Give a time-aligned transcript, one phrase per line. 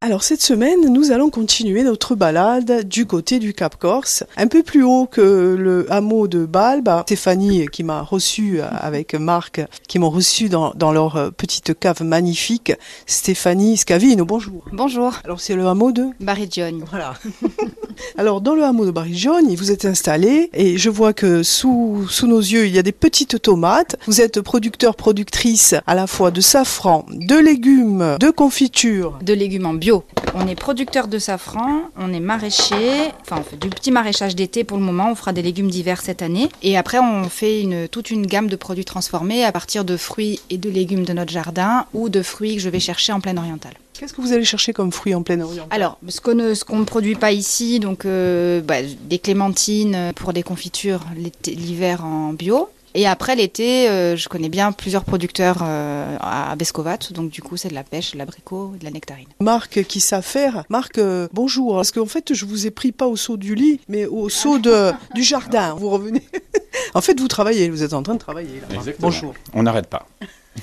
[0.00, 4.62] Alors cette semaine, nous allons continuer notre balade du côté du Cap Corse, un peu
[4.62, 7.02] plus haut que le hameau de Balbe.
[7.02, 12.72] Stéphanie qui m'a reçu avec Marc, qui m'ont reçu dans, dans, leur petite cave magnifique.
[13.06, 14.62] Stéphanie Scavino, bonjour.
[14.72, 15.14] Bonjour.
[15.24, 16.84] Alors c'est le hameau de Barigione.
[16.88, 17.14] Voilà.
[18.16, 22.28] Alors dans le hameau de Barigione, vous êtes installé et je vois que sous, sous
[22.28, 23.96] nos yeux, il y a des petites tomates.
[24.06, 29.18] Vous êtes producteur, productrice à la fois de safran, de légumes, de confiture.
[29.22, 29.87] De légumes en bio.
[30.34, 34.62] On est producteur de safran, on est maraîcher, enfin on fait du petit maraîchage d'été
[34.64, 36.48] pour le moment, on fera des légumes d'hiver cette année.
[36.62, 40.40] Et après on fait une, toute une gamme de produits transformés à partir de fruits
[40.50, 43.38] et de légumes de notre jardin ou de fruits que je vais chercher en pleine
[43.38, 43.74] orientale.
[43.98, 46.64] Qu'est-ce que vous allez chercher comme fruits en pleine orientale Alors, ce qu'on ne, ce
[46.64, 51.00] qu'on ne produit pas ici, donc euh, bah, des clémentines pour des confitures
[51.46, 52.68] l'hiver en bio.
[52.98, 57.56] Et après l'été, euh, je connais bien plusieurs producteurs euh, à Bescovat, donc du coup
[57.56, 59.28] c'est de la pêche, de l'abricot, de la nectarine.
[59.38, 60.64] Marc qui sait faire.
[60.68, 61.76] Marc, euh, bonjour.
[61.76, 64.58] Parce qu'en fait, je vous ai pris pas au saut du lit, mais au saut
[64.58, 65.74] de, du jardin.
[65.74, 66.24] Vous revenez.
[66.94, 68.60] en fait, vous travaillez, vous êtes en train de travailler.
[68.68, 69.10] Là, Exactement.
[69.10, 69.34] Bonjour.
[69.52, 70.08] On n'arrête pas.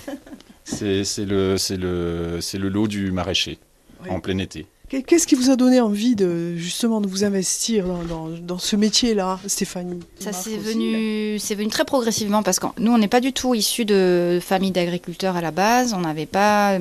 [0.66, 3.59] c'est le, le, le lot du maraîcher
[4.03, 4.09] oui.
[4.09, 4.67] en plein été.
[5.01, 8.75] Qu'est-ce qui vous a donné envie de justement de vous investir dans, dans, dans ce
[8.75, 9.99] métier-là, Stéphanie?
[10.19, 13.55] Ça c'est venu, c'est venu très progressivement parce que nous on n'est pas du tout
[13.55, 15.93] issus de famille d'agriculteurs à la base.
[15.93, 16.77] On n'avait pas,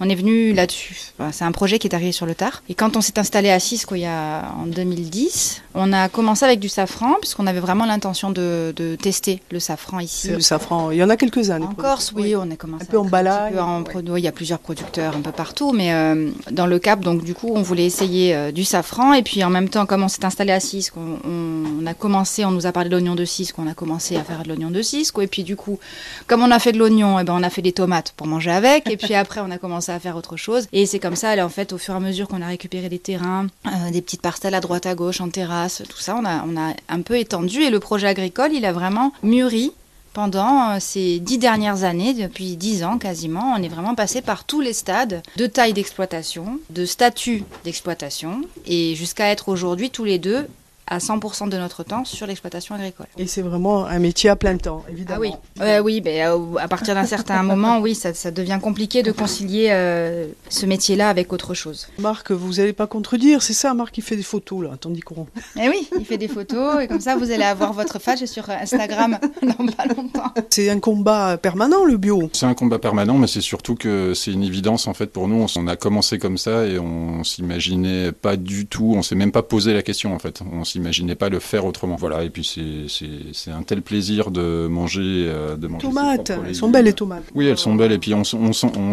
[0.00, 1.12] on est venu là-dessus.
[1.18, 2.62] Enfin, c'est un projet qui est arrivé sur le tard.
[2.68, 6.44] Et quand on s'est installé à Cisco il y a en 2010, on a commencé
[6.44, 10.30] avec du safran puisqu'on avait vraiment l'intention de, de, tester le safran ici.
[10.30, 11.60] Le safran, il y en a quelques uns.
[11.62, 13.54] En Corse, oui, on a commencé un peu en balade.
[13.54, 14.02] Ouais.
[14.18, 17.34] Il y a plusieurs producteurs un peu partout, mais euh, dans le Cap, donc du
[17.34, 20.24] coup on voulait essayer euh, du safran et puis en même temps comme on s'est
[20.24, 23.62] installé à Cisco, on, on, a commencé, on nous a parlé de l'oignon de Cisco,
[23.64, 25.78] on a commencé à faire de l'oignon de Cisco et puis du coup
[26.26, 28.50] comme on a fait de l'oignon, eh ben on a fait des tomates pour manger
[28.50, 31.34] avec et puis après on a commencé à faire autre chose et c'est comme ça,
[31.36, 34.02] là, en fait au fur et à mesure qu'on a récupéré des terrains, euh, des
[34.02, 37.02] petites parcelles à droite à gauche en terrasse, tout ça, on a, on a un
[37.02, 37.62] peu étendu.
[37.62, 39.72] Et le projet agricole il a vraiment mûri
[40.14, 44.60] pendant ces dix dernières années, depuis dix ans quasiment, on est vraiment passé par tous
[44.60, 50.46] les stades de taille d'exploitation, de statut d'exploitation, et jusqu'à être aujourd'hui tous les deux
[50.86, 53.06] à 100% de notre temps sur l'exploitation agricole.
[53.18, 55.16] Et c'est vraiment un métier à plein temps, évidemment.
[55.16, 58.58] Ah oui, euh, oui ben, euh, à partir d'un certain moment, oui, ça, ça, devient
[58.60, 61.88] compliqué de concilier euh, ce métier-là avec autre chose.
[61.98, 65.26] Marc, vous n'allez pas contredire, c'est ça, Marc, il fait des photos, là, tandis qu'on...
[65.56, 68.50] Eh oui, il fait des photos, et comme ça, vous allez avoir votre page sur
[68.50, 70.32] Instagram dans pas longtemps.
[70.50, 74.32] C'est un combat permanent, le bio C'est un combat permanent, mais c'est surtout que c'est
[74.32, 75.46] une évidence, en fait, pour nous.
[75.56, 79.42] On a commencé comme ça, et on s'imaginait pas du tout, on s'est même pas
[79.42, 80.42] posé la question, en fait.
[80.52, 81.96] On s'imaginait pas le faire autrement.
[81.96, 85.26] Voilà, et puis c'est un tel plaisir de manger.
[85.28, 87.24] Euh, de manger tomates, elles sont belles les tomates.
[87.34, 88.92] Oui, elles sont belles, et puis on, on, on,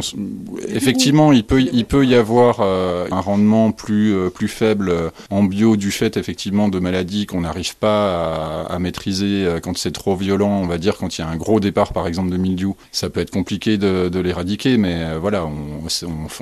[0.67, 4.93] effectivement, il peut, il peut y avoir euh, un rendement plus, euh, plus faible
[5.29, 9.91] en bio du fait, effectivement, de maladies qu'on n'arrive pas à, à, maîtriser quand c'est
[9.91, 12.37] trop violent, on va dire, quand il y a un gros départ, par exemple, de
[12.37, 12.75] mildiou.
[12.91, 15.87] Ça peut être compliqué de, de l'éradiquer, mais voilà, on,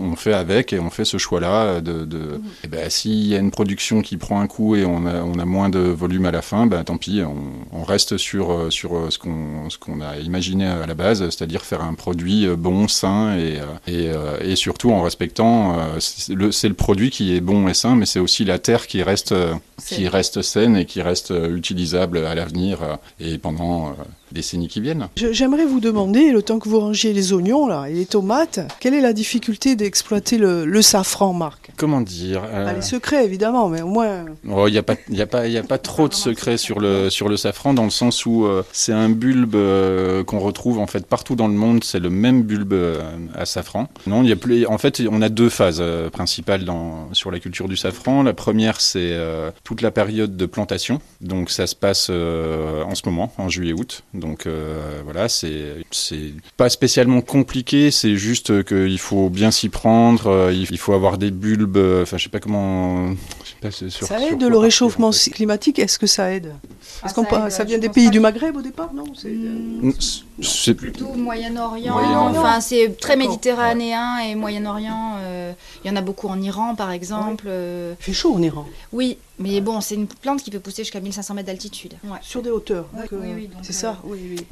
[0.01, 2.41] on, fait avec et on fait ce choix-là de, de mmh.
[2.65, 5.39] et ben, s'il y a une production qui prend un coup et on a, on
[5.39, 9.11] a moins de volume à la fin, ben, tant pis, on, on reste sur, sur
[9.11, 14.11] ce qu'on a imaginé à la base, c'est-à-dire faire un produit bon, sain et, et,
[14.41, 18.19] et surtout en respectant, c'est le, le, produit qui est bon et sain, mais c'est
[18.19, 19.35] aussi la terre qui reste,
[19.85, 22.79] qui reste saine et qui reste utilisable à l'avenir
[23.19, 23.95] et pendant
[24.31, 25.07] décennies qui viennent.
[25.15, 28.93] J'aimerais vous demander, le temps que vous rangiez les oignons là, et les tomates, quelle
[28.93, 31.71] est la difficulté d'exploiter le, le, safran, Marc?
[31.77, 32.65] Comment dire euh...
[32.65, 34.25] Pas les secrets, évidemment, mais au moins...
[34.43, 34.95] Il oh, n'y a, pas,
[35.39, 38.63] a, a trop de secrets sur le, sur le safran, dans le sens où euh,
[38.71, 42.43] c'est un bulbe euh, qu'on retrouve en fait partout dans le monde, c'est le même
[42.43, 43.01] bulbe euh,
[43.35, 43.87] à safran.
[44.07, 47.67] Non, y a plus, en fait, on a deux phases principales dans, sur la culture
[47.67, 48.23] du safran.
[48.23, 49.17] La première, c'est
[49.63, 54.03] toute la période de plantation, donc ça se passe en ce moment, en juillet-août.
[54.19, 55.83] Donc euh, voilà, c'est
[56.57, 61.31] pas spécialement compliqué, c'est juste qu'il faut bien s'y prendre, euh, il faut avoir des
[61.31, 63.13] bulbes, enfin je sais pas comment...
[63.43, 66.53] Sais pas sur, ça aide le réchauffement climatique, est-ce que ça aide?
[67.05, 69.05] Est-ce qu'on ça, ça vient des pays du Maghreb au départ Non
[70.41, 74.31] C'est plutôt Moyen-Orient, Moyen enfin c'est très méditerranéen ouais.
[74.31, 75.53] et Moyen-Orient, euh,
[75.83, 77.47] il y en a beaucoup en Iran par exemple.
[77.47, 77.95] Ouais.
[77.99, 80.99] Il fait chaud en Iran Oui, mais bon, c'est une plante qui peut pousser jusqu'à
[80.99, 81.93] 1500 mètres d'altitude.
[82.03, 82.19] Ouais.
[82.21, 82.87] Sur des hauteurs.
[82.93, 84.45] Oui, euh, oui, oui, c'est ça Oui, oui.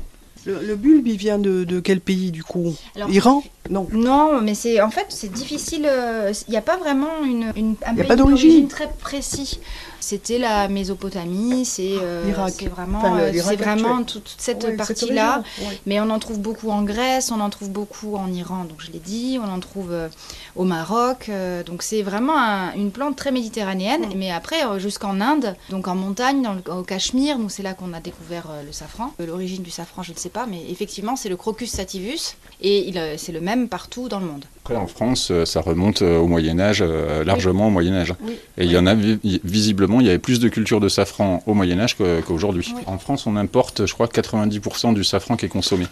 [0.45, 2.73] Le, le, bulbe, il vient de, de quel pays du coup?
[2.95, 3.43] Alors, Iran?
[3.69, 3.87] Non.
[3.91, 5.81] Non, mais c'est en fait c'est difficile.
[5.81, 9.59] Il euh, n'y a pas vraiment une, une un y a pas d'origine très précis.
[10.09, 12.31] C'était la Mésopotamie, c'est euh,
[12.71, 14.05] vraiment, Enfin, euh, c'est vraiment actuel.
[14.05, 15.43] toute cette Ouais, partie-là.
[15.59, 15.81] ouais.
[15.85, 18.89] Mais on en trouve beaucoup en Grèce, on en trouve beaucoup en Iran, donc je
[18.91, 20.07] l'ai dit, on en trouve euh,
[20.55, 21.27] au Maroc.
[21.27, 24.05] euh, donc c'est vraiment un- une plante très méditerranéenne.
[24.15, 27.73] Mais après, euh, jusqu'en Inde, donc en montagne, dans le- au Cachemire, nous c'est là
[27.73, 29.11] qu'on a découvert euh, le safran.
[29.19, 32.93] Euh, L'origine du safran, je ne sais pas, mais effectivement, c'est le Crocus sativus et
[32.95, 34.45] euh, c'est le même partout dans le monde.
[34.69, 38.13] Après, en France, euh, ça remonte euh, au Moyen-Âge, euh, largement au Moyen-Âge.
[38.25, 38.33] Oui.
[38.57, 40.89] Et il y en a, vi- vi- visiblement, il y avait plus de culture de
[40.89, 42.73] safran au Moyen-Âge que- qu'aujourd'hui.
[42.75, 42.81] Oui.
[42.85, 45.85] En France, on importe, je crois, 90% du safran qui est consommé.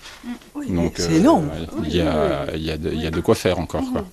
[0.56, 1.50] Oui, Donc, c'est euh, énorme.
[1.86, 3.84] il, y a, il, y a de, il y a de quoi faire encore.
[3.94, 4.06] Quoi.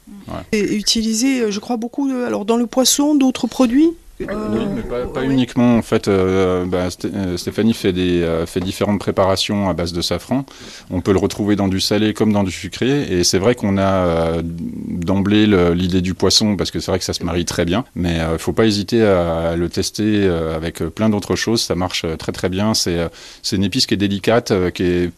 [0.52, 3.90] Et utilisé, euh, je crois, beaucoup de- alors dans le poisson, d'autres produits?
[4.28, 5.76] Oui, mais pas, pas uniquement.
[5.76, 10.00] En fait, euh, bah, euh, Stéphanie fait, des, euh, fait différentes préparations à base de
[10.02, 10.44] safran.
[10.90, 13.02] On peut le retrouver dans du salé comme dans du sucré.
[13.12, 17.04] Et c'est vrai qu'on a euh, d'emblée l'idée du poisson parce que c'est vrai que
[17.04, 17.84] ça se marie très bien.
[17.94, 21.36] Mais il ne faut pas hésiter à, à le tester euh, avec euh, plein d'autres
[21.36, 21.60] choses.
[21.62, 22.74] Ça marche euh, très très bien.
[22.74, 23.08] C'est euh,
[23.52, 25.10] une épice qui est délicate, euh, qui est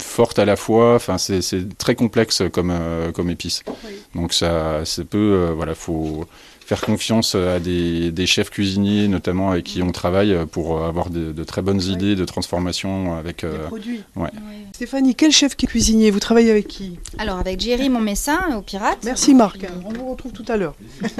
[0.00, 0.94] forte à la fois.
[0.96, 1.40] Enfin, c'est
[1.78, 3.62] très complexe comme, euh, comme épice.
[4.14, 5.18] Donc ça, c'est peu.
[5.18, 6.26] euh, voilà, faut
[6.72, 11.32] faire confiance à des, des chefs cuisiniers, notamment avec qui on travaille, pour avoir de,
[11.32, 13.42] de très bonnes idées de transformation avec.
[13.42, 13.68] des euh,
[14.16, 14.30] ouais.
[14.82, 16.10] Stéphanie, quel chef qui est cuisinier?
[16.10, 16.98] Vous travaillez avec qui?
[17.16, 18.98] Alors avec Jerry Montmessin au Pirate.
[19.04, 19.64] Merci Marc.
[19.86, 20.74] On vous retrouve tout à l'heure.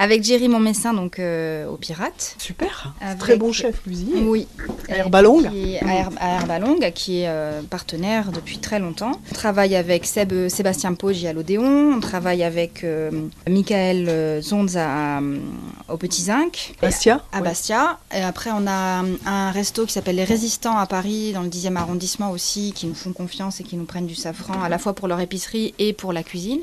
[0.00, 2.36] Avec Jerry Montmessin donc euh, au Pirate.
[2.38, 2.94] Super.
[3.00, 4.22] Avec- Très bon chef cuisinier.
[4.22, 4.46] Oui.
[4.88, 5.50] À Herbalongue.
[5.50, 9.20] Qui est à, Her- à Herbalongue, qui est euh, partenaire depuis très longtemps.
[9.32, 11.94] On travaille avec Seb- euh, Sébastien Poggi à l'Odéon.
[11.96, 13.10] On travaille avec euh,
[13.48, 14.40] Michael euh,
[14.76, 15.38] à, euh,
[15.88, 16.74] au Petit Zinc.
[16.80, 17.98] Bastia À Bastia.
[18.16, 21.48] Et après, on a euh, un resto qui s'appelle Les Résistants à Paris, dans le
[21.48, 24.78] 10e arrondissement aussi, qui nous font confiance et qui nous prennent du safran, à la
[24.78, 26.60] fois pour leur épicerie et pour la cuisine.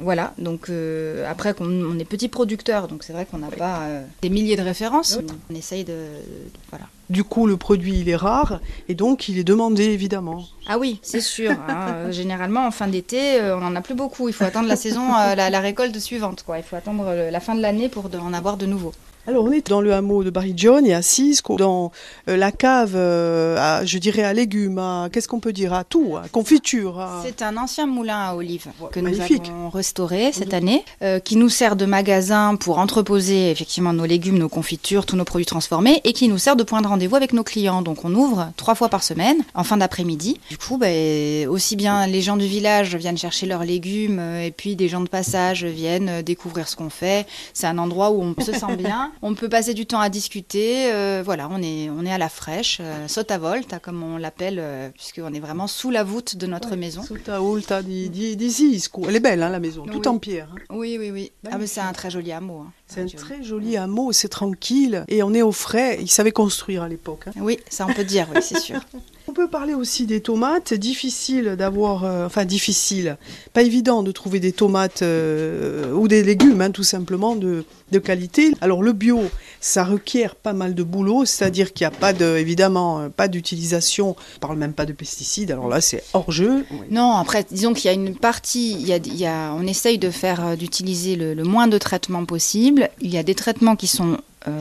[0.00, 3.80] Voilà, donc euh, après, qu'on- on est petit producteur, donc c'est vrai qu'on n'a pas
[3.82, 5.18] euh, des milliers de références.
[5.50, 5.92] On essaye de.
[5.92, 6.86] de- voilà.
[7.10, 10.46] Du coup, le produit, il est rare et donc il est demandé, évidemment.
[10.66, 11.50] Ah oui, c'est sûr.
[11.50, 11.86] hein.
[11.94, 14.28] Euh, Généralement, en fin d'été, on n'en a plus beaucoup.
[14.28, 16.42] Il faut attendre la saison, la, la récolte suivante.
[16.42, 16.56] Quoi.
[16.58, 18.92] Il faut attendre la fin de l'année pour de- en avoir de nouveau.
[19.28, 21.92] Alors, on est dans le hameau de Barigione et à Cisco, dans
[22.28, 25.84] euh, la cave, euh, à, je dirais à légumes, à, qu'est-ce qu'on peut dire, à
[25.84, 26.98] tout, à confiture.
[26.98, 31.36] à- C'est un ancien moulin à olives que nous avons restauré cette année, euh, qui
[31.36, 36.00] nous sert de magasin pour entreposer effectivement nos légumes, nos confitures, tous nos produits transformés,
[36.02, 37.80] et qui nous sert de point de rendez-vous avec nos clients.
[37.82, 40.40] Donc on ouvre trois fois par semaine, en fin d'après-midi.
[40.50, 44.74] Du coup, ben, aussi bien les gens du village viennent chercher leurs légumes, et puis
[44.74, 47.24] des gens de passage viennent découvrir ce qu'on fait.
[47.54, 50.92] C'est un endroit où on se sent bien, on peut passer du temps à discuter.
[50.92, 54.58] euh, voilà, on est, on est à la fraîche, euh, à volta comme on l'appelle,
[54.58, 57.02] euh, puisqu'on est vraiment sous la voûte de notre maison.
[57.02, 59.02] Sota Olta di, di, di Cisco.
[59.08, 60.08] Elle est belle, hein, la maison, tout Oui.
[60.08, 60.48] en pierre.
[60.52, 60.58] hein.
[60.70, 61.32] Oui, oui, oui.
[61.50, 62.60] Ah, mais c'est un très joli hameau.
[62.60, 62.72] hein.
[62.86, 65.98] C'est un très joli hameau, c'est tranquille et on est au frais.
[66.00, 67.24] Ils savaient construire à l'époque.
[67.28, 67.32] hein.
[67.40, 68.80] Oui, ça on peut dire, oui, c'est sûr.
[69.28, 70.74] On peut parler aussi des tomates.
[70.74, 73.16] Difficile d'avoir, euh, enfin difficile,
[73.52, 77.64] pas évident de trouver des tomates euh, ou des légumes, hein, tout simplement de,
[78.04, 78.52] qualité.
[78.60, 79.20] Alors le bio,
[79.60, 83.28] ça requiert pas mal de boulot, c'est-à-dire qu'il n'y a pas de, évidemment, euh, pas
[83.28, 84.16] d'utilisation.
[84.36, 85.52] On parle même pas de pesticides.
[85.52, 86.64] Alors là, c'est hors jeu.
[86.90, 89.66] Non, après, disons qu'il y a une partie, il y a, il y a- on
[89.66, 92.90] essaye de faire, d'utiliser le, le moins de traitements possible.
[93.00, 94.18] Il y a des traitements qui sont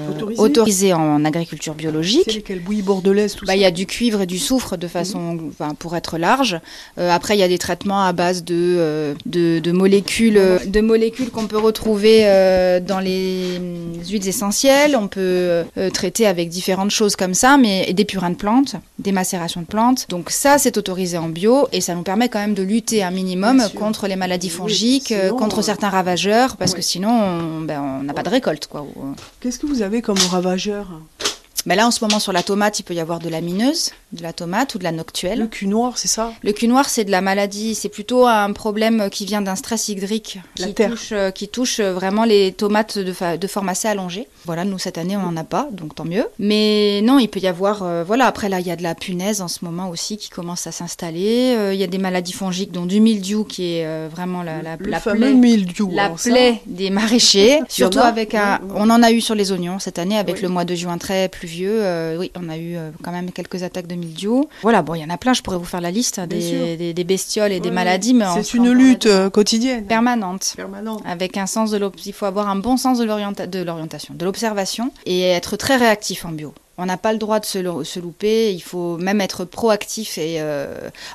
[0.10, 2.34] Autorisés autorisés en agriculture biologique.
[2.34, 3.58] lesquelles bouillie bordelaise, tout Bah, ça.
[3.58, 6.60] il y a du cuivre et du soufre de façon, enfin, pour être large.
[6.98, 10.60] Euh, après, il y a des traitements à base de, euh, de, de molécules, euh,
[10.66, 13.60] de molécules qu'on peut retrouver euh, dans les
[14.10, 14.96] huiles essentielles.
[14.96, 19.12] On peut euh, traiter avec différentes choses comme ça, mais des purins de plantes, des
[19.12, 20.06] macérations de plantes.
[20.10, 23.12] Donc ça, c'est autorisé en bio et ça nous permet quand même de lutter un
[23.12, 26.78] minimum contre les maladies fongiques, euh, sinon, contre euh, certains ravageurs, parce ouais.
[26.78, 28.80] que sinon, on ben, on n'a pas de récolte, euh,
[29.40, 30.88] Qu'est-ce que vous avez comme ravageur
[31.66, 33.92] ben là, en ce moment, sur la tomate, il peut y avoir de la mineuse,
[34.14, 35.40] de la tomate ou de la noctuelle.
[35.40, 36.32] Le cul noir, c'est ça?
[36.42, 39.88] Le cul noir, c'est de la maladie, c'est plutôt un problème qui vient d'un stress
[39.90, 40.90] hydrique La qui terre.
[40.92, 44.28] touche, euh, qui touche euh, vraiment les tomates de, fa- de forme assez allongée.
[44.46, 46.26] Voilà, nous cette année on n'en a pas, donc tant mieux.
[46.40, 48.96] Mais non, il peut y avoir, euh, voilà, après là il y a de la
[48.96, 51.56] punaise en ce moment aussi qui commence à s'installer.
[51.58, 54.62] Euh, Il y a des maladies fongiques, dont du mildiou qui est euh, vraiment la,
[54.62, 55.34] la, Le la fameux plaie.
[55.34, 55.92] mildiou.
[55.94, 58.60] La ça, plaie des maraîchers, surtout avec un.
[58.64, 58.76] Oui, oui.
[58.78, 60.42] On en a eu sur les oignons cette année avec Oui.
[60.42, 61.51] le mois de juin très pluvieux.
[61.60, 64.48] Euh, oui, on a eu euh, quand même quelques attaques de mildiou.
[64.62, 65.34] Voilà, bon, il y en a plein.
[65.34, 68.26] Je pourrais vous faire la liste hein, des, des, des bestioles et des maladies, mais
[68.42, 69.86] C'est une lutte euh, quotidienne.
[69.86, 70.54] permanente.
[70.56, 71.02] Permanente.
[71.06, 74.14] Avec un sens de l'op- il faut avoir un bon sens de l'orienta- de l'orientation,
[74.14, 76.54] de l'observation et être très réactif en bio.
[76.78, 80.18] On n'a pas le droit de se, lo- se louper, il faut même être proactif
[80.18, 80.42] et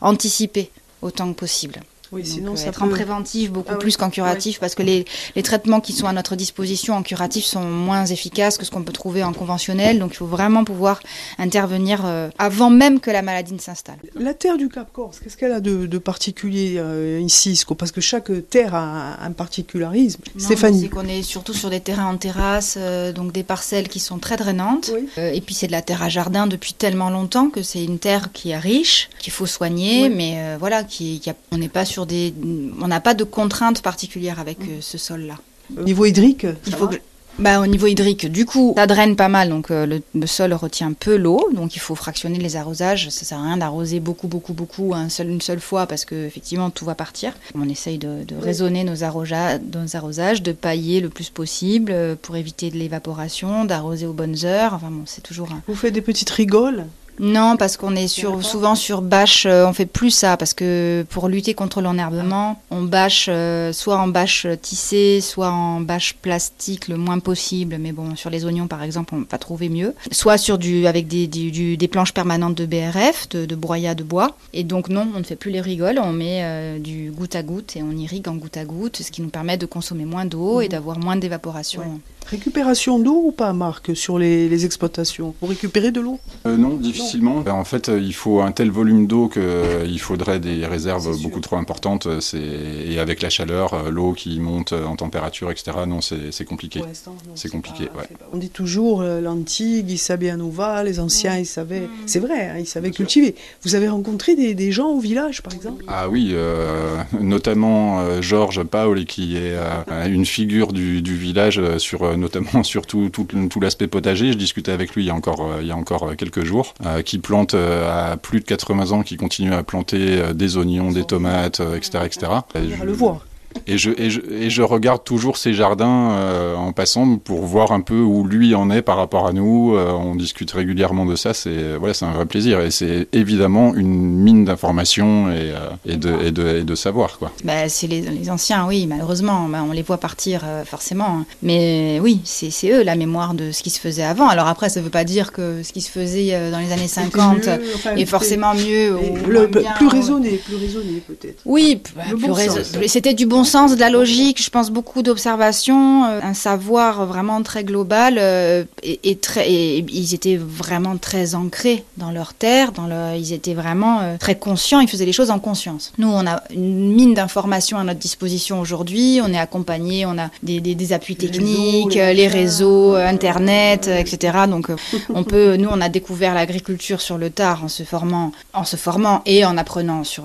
[0.00, 0.70] anticiper
[1.02, 1.80] autant que possible.
[2.12, 4.60] Oui, Donc, sinon euh, ça être peut- en préventif beaucoup Ah oui, plus qu'en curatif
[4.60, 8.58] parce que les, les traitements qui sont à notre disposition en curatif sont moins efficaces
[8.58, 9.98] que ce qu'on peut trouver en conventionnel.
[9.98, 11.00] Donc il faut vraiment pouvoir
[11.38, 13.98] intervenir euh, avant même que la maladie ne s'installe.
[14.18, 18.00] La terre du Cap Corse, qu'est-ce qu'elle a de, de particulier euh, ici Parce que
[18.00, 18.80] chaque terre a
[19.22, 20.20] un, un particularisme.
[20.34, 20.82] Non, Stéphanie.
[20.82, 24.18] C'est qu'on est surtout sur des terrains en terrasse, euh, donc des parcelles qui sont
[24.18, 24.90] très drainantes.
[24.94, 25.08] Oui.
[25.18, 27.98] Euh, et puis c'est de la terre à jardin depuis tellement longtemps que c'est une
[27.98, 30.14] terre qui est riche, qu'il faut soigner, Oui.
[30.14, 32.32] mais euh, voilà, qui, qui a- on n'est pas sur des,
[32.80, 35.34] on n'a pas de contraintes particulières avec euh, ce sol-là.
[35.76, 37.00] Au niveau hydrique, Il ça faut va que-
[37.38, 40.54] bah, au niveau hydrique, du coup, ça draine pas mal, donc euh, le, le sol
[40.54, 43.10] retient peu l'eau, donc il faut fractionner les arrosages.
[43.10, 46.14] Ça sert à rien d'arroser beaucoup, beaucoup, beaucoup un seul, une seule fois parce que
[46.26, 47.34] effectivement tout va partir.
[47.54, 52.14] On essaye de, de raisonner nos, arroja- nos arrosages, de pailler le plus possible euh,
[52.22, 54.72] pour éviter de l'évaporation, d'arroser aux bonnes heures.
[54.72, 56.86] Enfin bon, c'est toujours un, Vous faites des petites rigoles?
[57.18, 61.04] Non, parce qu'on est sur, souvent sur bâche, euh, on fait plus ça, parce que
[61.08, 66.88] pour lutter contre l'enherbement, on bâche euh, soit en bâche tissée, soit en bâche plastique
[66.88, 69.94] le moins possible, mais bon, sur les oignons par exemple, on va trouver mieux.
[70.12, 73.94] Soit sur du, avec des, du- du- des planches permanentes de BRF, de, de broyat
[73.94, 74.36] de bois.
[74.52, 77.42] Et donc non, on ne fait plus les rigoles, on met euh, du goutte à
[77.42, 80.24] goutte et on irrigue en goutte à goutte, ce qui nous permet de consommer moins
[80.24, 80.70] d'eau et Mhm.
[80.70, 81.80] d'avoir moins d'évaporation.
[81.82, 81.86] Ouais.
[82.30, 85.34] Récupération d'eau ou pas, Marc, sur les, les exploitations?
[85.40, 86.18] Vous récupérez de l'eau?
[86.46, 87.44] Euh, non, difficilement.
[87.48, 91.22] En fait, euh, il faut un tel volume d'eau qu'il faudrait des réserves sûr.
[91.28, 92.06] beaucoup trop importantes.
[92.06, 95.76] euh, et avec la chaleur, euh, l'eau qui monte euh, en température, etc.
[95.86, 96.80] Non, c'est compliqué.
[96.80, 98.04] Pour l'instant, non, C'est compliqué, pas- ouais.
[98.08, 101.82] c'est pas- On dit toujours euh, l'antique, ils savaient à Nova, les anciens, ils savaient.
[101.82, 101.90] Mm.
[102.06, 103.34] C'est vrai, hein, ils savaient cultiver.
[103.62, 105.84] Vous avez rencontré des, des gens au village, par exemple?
[105.88, 111.58] Ah oui, euh, notamment euh, Georges Paul, qui est euh, une figure du, du village,
[111.58, 114.32] euh, sur euh, notamment sur tout, tout, tout l'aspect potager.
[114.32, 116.44] Je discutais avec lui il y a encore, euh, il y a encore euh, quelques
[116.44, 120.32] jours, euh, qui plante euh, à plus de 80 ans, qui continue à planter euh,
[120.32, 122.32] des oignons, des tomates, euh, etc., etc.
[122.54, 123.20] Et je- le voir.
[123.66, 127.72] Et je, et, je, et je regarde toujours ces jardins euh, en passant pour voir
[127.72, 129.74] un peu où lui en est par rapport à nous.
[129.74, 131.34] Euh, on discute régulièrement de ça.
[131.34, 133.88] C'est voilà, c'est un vrai plaisir et c'est évidemment une
[134.22, 137.30] mine d'informations et, euh, et, de, et, de, et de savoir quoi.
[137.44, 141.18] Bah, c'est les, les anciens, oui, malheureusement, bah, on les voit partir euh, forcément.
[141.20, 141.26] hein.
[141.42, 144.28] Mais oui, c'est eux la mémoire de ce qui se faisait avant.
[144.28, 146.72] Alors après, ça ne veut pas dire que ce qui se faisait euh, dans les
[146.72, 150.30] années 50 C'était mieux, enfin, est forcément mieux et ou le- moins bien, plus raisonné,
[150.44, 151.42] plus raisonné peut-être.
[151.44, 156.04] Oui, bah, bon raison- c'était du bon sens, de la logique, je pense beaucoup d'observation,
[156.04, 161.34] euh, un savoir vraiment très global euh, et, et très, et ils étaient vraiment très
[161.34, 165.30] ancrés dans leur terre, dans ils étaient vraiment euh, très conscients, ils faisaient les choses
[165.30, 165.92] en conscience.
[165.98, 170.28] Nous, on a une mine d'informations à notre disposition aujourd'hui, on est accompagné, on a
[170.42, 174.38] des, des- des appuis Les techniques, réseaux, les les réseaux, Internet, etc.
[174.48, 174.68] Donc,
[175.14, 178.76] on peut, nous, on a découvert l'agriculture sur le tard en se formant, en se
[178.76, 180.24] formant et en apprenant sur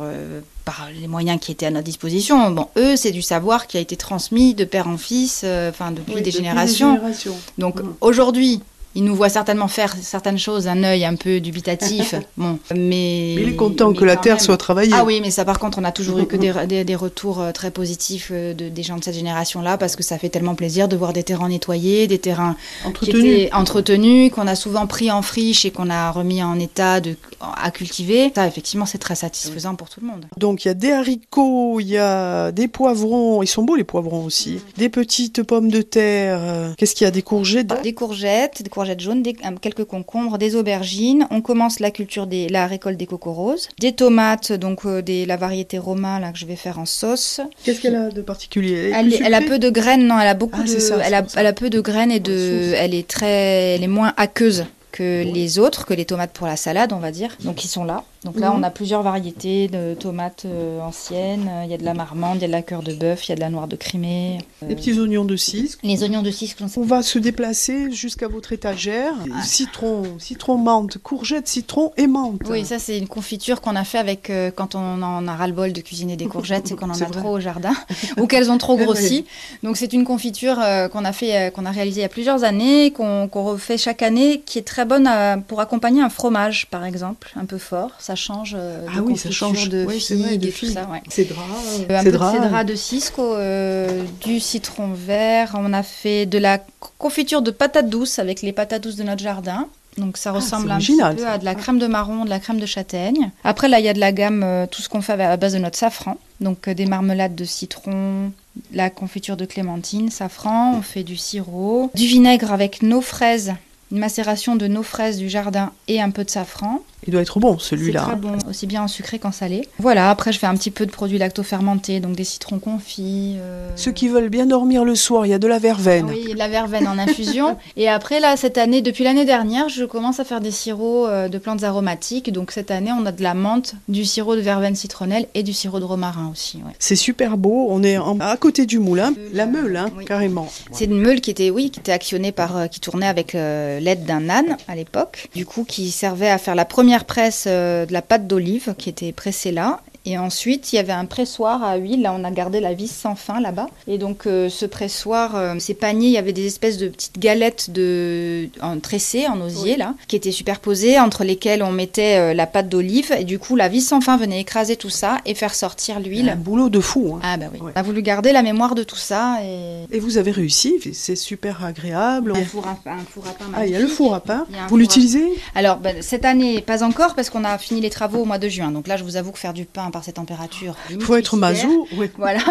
[0.66, 2.52] par les moyens qui étaient à notre disposition.
[2.52, 5.92] Bon, eux, c'est du savoir qui a été transmis de père en fils, euh, enfin
[5.92, 6.96] depuis Oui, des depuis générations.
[6.96, 7.36] générations.
[7.58, 7.94] Donc Mhm.
[8.02, 8.62] aujourd'hui,
[8.94, 12.14] ils nous voient certainement faire certaines choses, un œil un peu dubitatif.
[12.38, 14.44] bon, mais Mais il est content que la terre même.
[14.44, 14.92] soit travaillée.
[14.94, 17.40] Ah oui, mais ça, par contre, on a toujours eu que des, des, des retours
[17.40, 20.56] euh, très positifs euh, de, des gens de cette génération-là, parce que ça fait tellement
[20.56, 23.20] plaisir de voir des terrains nettoyés, des terrains qui Entretenu.
[23.34, 27.16] étaient entretenus, qu'on a souvent pris en friche et qu'on a remis en état de,
[27.42, 28.32] à cultiver.
[28.36, 30.26] Ça, effectivement, c'est très satisfaisant pour tout le monde.
[30.38, 33.84] Donc il y a des haricots, il y a des poivrons, ils sont beaux les
[33.84, 37.94] poivrons aussi, des petites pommes de terre, euh, qu'est-ce qu'il y a des courgettes Des
[37.94, 41.28] courgettes, des courgettes jaunes, des- euh, quelques concombres, des aubergines.
[41.32, 43.70] On commence la culture des, la récolte des cocoroses.
[43.80, 47.42] Des tomates, donc euh, des, la variété Roma là que je vais faire en sauce.
[47.64, 48.92] Qu'est-ce qu'elle a de particulier?
[48.96, 51.46] Elle, a peu de graines, non, elle a beaucoup Ah, de, ça, elle, a, elle
[51.48, 55.60] a peu de graines et de, elle est très, elle est moins aqueuse que les
[55.60, 57.36] autres, que les tomates pour la salade, on va dire.
[57.44, 58.04] Donc ils sont là.
[58.24, 58.60] Donc là, Mhm.
[58.60, 61.50] on a plusieurs variétés de tomates euh, anciennes.
[61.66, 63.30] Il y a de la marmande, il y a de la cœur de bœuf, il
[63.30, 64.38] y a de la noire de Crimée.
[64.62, 65.80] Euh, Des petits oignons de cisque.
[65.82, 69.14] les oignons de cisque, On va se déplacer jusqu'à votre étagère.
[69.34, 69.42] Ah.
[69.44, 72.42] Citron, citron menthe, courgette, citron et menthe.
[72.48, 75.74] Oui, ça c'est une confiture qu'on a fait avec euh, quand on en a ras-le-bol
[75.74, 77.20] de cuisiner des courgettes et qu'on en a vrai.
[77.22, 77.74] trop au jardin
[78.18, 79.26] ou qu'elles ont trop grossi.
[79.64, 82.10] Donc c'est une confiture euh, qu'on a fait, euh, qu'on a réalisée il y a
[82.10, 86.68] plusieurs années, qu'on refait chaque année, qui est très bonne euh, pour accompagner un fromage
[86.68, 87.90] par exemple, un peu fort.
[87.98, 89.70] Ça change euh, de Ah oui, ça confiture change.
[89.70, 90.88] de c'est figues vrai, de et tout ça.
[90.92, 91.02] ouais.
[91.10, 91.42] C'est gras.
[91.90, 95.52] Euh, un peu de cédra de Cisco, euh, du citron vert.
[95.56, 96.60] On a fait de la
[96.98, 99.68] confiture de patates douces avec les patates douces de notre jardin.
[99.98, 101.32] Donc ça Ah, ressemble un petit peu ça.
[101.32, 103.30] à de la crème de marron, de la crème de châtaigne.
[103.44, 105.52] Après là, il y a de la gamme, euh, tout ce qu'on fait à base
[105.54, 106.16] de notre safran.
[106.40, 108.32] Donc euh, des marmelades de citron,
[108.74, 110.76] la confiture de clémentine, safran.
[110.78, 113.54] On fait du sirop, du vinaigre avec nos fraises
[113.92, 116.80] une macération de nos fraises du jardin et un peu de safran.
[117.08, 118.02] Il doit être bon C'est celui-là.
[118.02, 119.68] très bon, aussi bien en sucré qu'en salé.
[119.80, 123.38] Voilà, après je fais un petit peu de produits lactofermentés, donc des citrons confits.
[123.40, 126.06] euh, Ceux qui veulent bien dormir le soir, il y a de la verveine.
[126.10, 127.58] Oui, de la verveine en infusion.
[127.76, 131.28] et après, là, cette année, depuis l'année dernière, je commence à faire des sirops euh,
[131.28, 132.32] de plantes aromatiques.
[132.32, 135.54] Donc cette année, on a de la menthe, du sirop de verveine citronnelle et du
[135.54, 136.58] sirop de romarin aussi.
[136.58, 136.74] ouais.
[136.78, 137.66] C'est super beau.
[137.72, 140.06] On est en- à côté du moulin, la meule, hein, Oui.
[140.06, 140.48] carrément.
[140.72, 143.80] C'est une meule qui était, oui, qui était actionnée par, euh, qui tournait avec euh,
[143.82, 145.28] l'aide d'un âne à l'époque.
[145.36, 148.90] Du coup, qui servait à faire la première presse euh, de la pâte d'olive qui
[148.90, 149.82] était pressée là.
[150.06, 152.02] Et ensuite, il y avait un pressoir à huile.
[152.02, 153.68] Là, on a gardé la vis sans fin là-bas.
[153.88, 157.20] Et donc, euh, ce pressoir, euh, ces paniers, il y avait des espèces de petites
[157.20, 159.78] galettes de en tressées, en osier Oui.
[159.78, 163.14] là, qui étaient superposées, entre lesquelles on mettait euh, la pâte d'olive.
[163.20, 166.00] Et du coup, la vis sans fin venait écraser tout ça et faire sortir Un
[166.00, 166.36] l'huile.
[166.40, 167.14] boulot de fou.
[167.18, 167.20] hein.
[167.24, 167.60] Ah bah oui.
[167.62, 167.72] Ouais.
[167.76, 171.16] On a voulu garder la mémoire de tout ça et Et vous avez réussi, c'est
[171.16, 172.34] super agréable.
[172.36, 173.98] un four à, un four à pain Ah, il y a le magnifique.
[173.98, 174.48] four à pain.
[174.52, 175.28] Un Vous à- l'utilisez?
[175.54, 178.50] Alors, ben, cette année, pas encore, parce qu'on a fini les travaux au mois de
[178.50, 178.72] juin.
[178.72, 180.76] Donc là, je vous avoue que faire du pain par ces températures.
[180.90, 181.88] Il faut être mazou.
[181.98, 182.10] oui.
[182.18, 182.42] Voilà.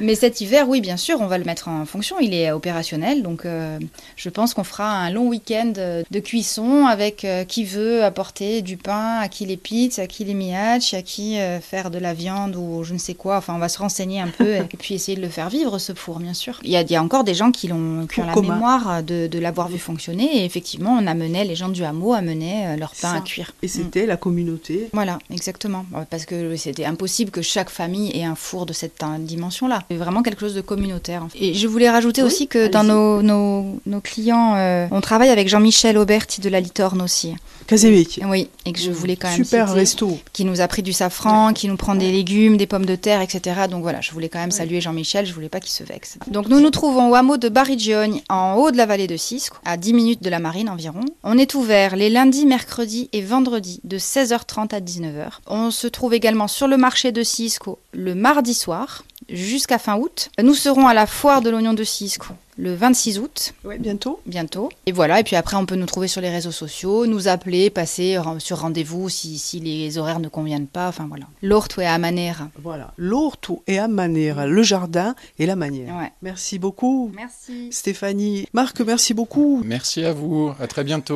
[0.00, 2.16] Mais cet hiver, oui, bien sûr, on va le mettre en fonction.
[2.20, 3.22] Il est opérationnel.
[3.22, 3.78] Donc, euh,
[4.16, 8.62] je pense qu'on fera un long week-end euh, de cuisson avec euh, qui veut apporter
[8.62, 11.98] du pain, à qui les pizzas, à qui les miach, à qui euh, faire de
[11.98, 13.36] la viande ou je ne sais quoi.
[13.36, 15.92] Enfin, on va se renseigner un peu et puis essayer de le faire vivre, ce
[15.94, 16.58] four, bien sûr.
[16.62, 18.54] Il y a, il y a encore des gens qui, l'ont, qui ont la commun.
[18.54, 20.40] mémoire de, de l'avoir vu fonctionner.
[20.40, 23.14] Et effectivement, on amenait, les gens du hameau amenaient leur pain Ça.
[23.14, 23.52] à cuire.
[23.62, 23.68] Et Mm.
[23.68, 24.88] c'était la communauté.
[24.92, 25.84] Voilà, exactement.
[26.10, 29.82] Parce que c'était impossible que chaque famille ait un four de cette dimension-là.
[29.90, 31.26] C'est vraiment quelque chose de communautaire.
[31.34, 35.30] Et je voulais rajouter Oui, aussi que dans nos, nos, nos clients, euh, on travaille
[35.30, 37.34] avec Jean-Michel Auberti de la Litorne aussi.
[37.66, 38.20] Casévec.
[38.24, 40.18] Oui, et que je voulais quand même Super citer, resto.
[40.32, 43.20] qui nous a pris du safran, qui nous prend des légumes, des pommes de terre,
[43.20, 43.60] etc.
[43.70, 46.18] Donc voilà, je voulais quand même saluer Jean-Michel, je voulais pas qu'il se vexe.
[46.26, 49.52] Donc nous nous trouvons au hameau de Barigiogne, en haut de la vallée de Cisque,
[49.64, 51.04] à 10 minutes de la marine environ.
[51.22, 55.28] On est ouvert les lundis, mercredis et vendredis de 16h30 à 19h.
[55.46, 60.30] On se trouve également sur le marché de Cisco le mardi soir jusqu'à fin août.
[60.42, 64.20] Nous serons à la foire de l'oignon de Cisco le 26 août Oui, bientôt.
[64.26, 64.68] bientôt.
[64.84, 67.70] Et voilà, et puis après, on peut nous trouver sur les réseaux sociaux, nous appeler,
[67.70, 70.88] passer sur rendez-vous si, si les horaires ne conviennent pas.
[70.88, 71.24] Enfin voilà.
[71.40, 72.48] L'orto est à Manère.
[72.62, 72.92] Voilà.
[72.98, 75.96] L'ortu et à manière, le jardin et la manière.
[75.96, 76.12] Ouais.
[76.20, 77.72] Merci beaucoup, Merci.
[77.72, 78.46] Stéphanie.
[78.52, 79.62] Marc, merci beaucoup.
[79.64, 80.52] Merci à vous.
[80.60, 81.08] À très bientôt.